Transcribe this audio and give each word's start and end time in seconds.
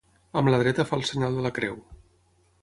Amb 0.39 0.49
la 0.53 0.59
dreta 0.61 0.85
fa 0.91 0.99
el 1.01 1.05
senyal 1.09 1.37
de 1.41 1.45
la 1.47 1.53
creu. 1.59 1.77